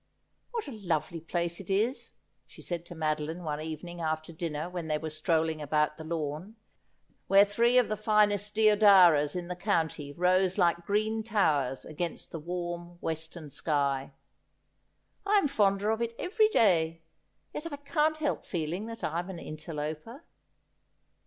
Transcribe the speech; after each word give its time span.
'What 0.53 0.67
a 0.67 0.71
lovely 0.71 1.21
place 1.21 1.59
it 1.59 1.69
is!' 1.69 2.13
she 2.47 2.63
said 2.63 2.87
to 2.87 2.95
Madeline, 2.95 3.43
one 3.43 3.61
evening 3.61 4.01
after 4.01 4.33
dinner, 4.33 4.67
when 4.67 4.87
they 4.87 4.97
were 4.97 5.11
strolling 5.11 5.61
about 5.61 5.97
the 5.97 6.03
lawn, 6.03 6.55
where 7.27 7.45
three 7.45 7.77
of 7.77 7.87
the 7.87 7.95
finest 7.95 8.55
deodaras 8.55 9.35
in 9.35 9.47
the 9.47 9.55
county 9.55 10.11
rose 10.11 10.57
like 10.57 10.87
green 10.87 11.21
towers 11.21 11.85
against 11.85 12.31
the 12.31 12.39
warm 12.39 12.97
western 12.99 13.51
sky;' 13.51 14.13
I 15.27 15.35
am 15.37 15.47
fonder 15.47 15.91
of 15.91 16.01
it 16.01 16.15
every 16.17 16.47
day, 16.47 17.03
yet 17.53 17.71
I 17.71 17.75
can't 17.75 18.17
help 18.17 18.43
feeling 18.43 18.87
that 18.87 19.03
I'm 19.03 19.29
an 19.29 19.37
interloper.' 19.37 20.23